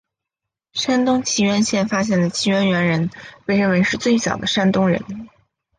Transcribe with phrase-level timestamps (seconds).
[0.73, 3.11] 山东省沂源县发现的沂源猿人
[3.45, 5.05] 被认为是最早的山东人。